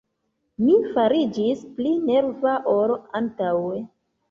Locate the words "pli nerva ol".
1.77-2.97